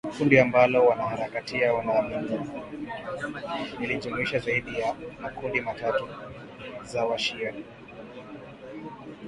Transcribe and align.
kundi 0.17 0.39
ambalo 0.39 0.83
wanaharakati 0.85 1.61
wanaamini 1.63 2.39
lilijumuisha 3.79 4.39
zaidi 4.39 4.79
ya 4.79 4.95
makundi 5.21 5.61
ma 5.61 5.73
tatu 5.73 6.07
za 6.85 7.05
washia 7.05 7.53